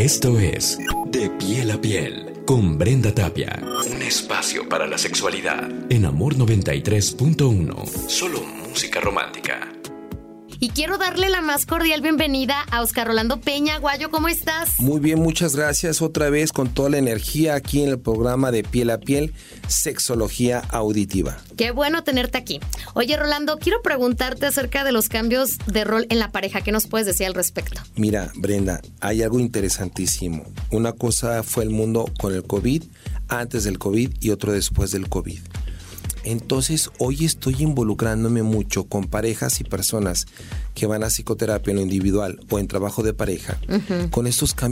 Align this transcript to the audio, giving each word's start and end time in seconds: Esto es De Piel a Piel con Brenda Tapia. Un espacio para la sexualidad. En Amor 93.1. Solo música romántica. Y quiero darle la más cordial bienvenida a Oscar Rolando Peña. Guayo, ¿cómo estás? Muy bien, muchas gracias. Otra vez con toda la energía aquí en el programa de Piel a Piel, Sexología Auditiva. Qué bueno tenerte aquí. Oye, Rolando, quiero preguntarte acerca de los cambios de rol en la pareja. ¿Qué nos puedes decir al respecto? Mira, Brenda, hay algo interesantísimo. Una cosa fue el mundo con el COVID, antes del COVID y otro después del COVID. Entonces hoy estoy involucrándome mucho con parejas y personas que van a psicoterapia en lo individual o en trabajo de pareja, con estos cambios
Esto 0.00 0.38
es 0.40 0.78
De 1.08 1.28
Piel 1.28 1.70
a 1.70 1.78
Piel 1.78 2.32
con 2.46 2.78
Brenda 2.78 3.14
Tapia. 3.14 3.60
Un 3.86 4.00
espacio 4.00 4.66
para 4.66 4.86
la 4.86 4.96
sexualidad. 4.96 5.68
En 5.90 6.06
Amor 6.06 6.36
93.1. 6.36 7.86
Solo 8.08 8.40
música 8.40 8.98
romántica. 8.98 9.79
Y 10.62 10.68
quiero 10.68 10.98
darle 10.98 11.30
la 11.30 11.40
más 11.40 11.64
cordial 11.64 12.02
bienvenida 12.02 12.66
a 12.70 12.82
Oscar 12.82 13.06
Rolando 13.06 13.40
Peña. 13.40 13.78
Guayo, 13.78 14.10
¿cómo 14.10 14.28
estás? 14.28 14.78
Muy 14.78 15.00
bien, 15.00 15.18
muchas 15.18 15.56
gracias. 15.56 16.02
Otra 16.02 16.28
vez 16.28 16.52
con 16.52 16.68
toda 16.68 16.90
la 16.90 16.98
energía 16.98 17.54
aquí 17.54 17.82
en 17.82 17.88
el 17.88 17.98
programa 17.98 18.50
de 18.50 18.62
Piel 18.62 18.90
a 18.90 18.98
Piel, 18.98 19.32
Sexología 19.68 20.58
Auditiva. 20.68 21.38
Qué 21.56 21.70
bueno 21.70 22.04
tenerte 22.04 22.36
aquí. 22.36 22.60
Oye, 22.92 23.16
Rolando, 23.16 23.58
quiero 23.58 23.80
preguntarte 23.80 24.44
acerca 24.44 24.84
de 24.84 24.92
los 24.92 25.08
cambios 25.08 25.56
de 25.66 25.84
rol 25.84 26.06
en 26.10 26.18
la 26.18 26.30
pareja. 26.30 26.60
¿Qué 26.60 26.72
nos 26.72 26.86
puedes 26.86 27.06
decir 27.06 27.26
al 27.26 27.34
respecto? 27.34 27.80
Mira, 27.96 28.30
Brenda, 28.34 28.82
hay 29.00 29.22
algo 29.22 29.40
interesantísimo. 29.40 30.44
Una 30.70 30.92
cosa 30.92 31.42
fue 31.42 31.64
el 31.64 31.70
mundo 31.70 32.12
con 32.20 32.34
el 32.34 32.44
COVID, 32.44 32.82
antes 33.28 33.64
del 33.64 33.78
COVID 33.78 34.10
y 34.20 34.28
otro 34.28 34.52
después 34.52 34.90
del 34.90 35.08
COVID. 35.08 35.40
Entonces 36.24 36.90
hoy 36.98 37.24
estoy 37.24 37.56
involucrándome 37.58 38.42
mucho 38.42 38.84
con 38.84 39.04
parejas 39.04 39.60
y 39.60 39.64
personas 39.64 40.26
que 40.74 40.86
van 40.86 41.02
a 41.02 41.08
psicoterapia 41.08 41.72
en 41.72 41.76
lo 41.76 41.82
individual 41.82 42.40
o 42.50 42.58
en 42.58 42.68
trabajo 42.68 43.02
de 43.02 43.12
pareja, 43.12 43.58
con 44.10 44.26
estos 44.26 44.54
cambios 44.54 44.70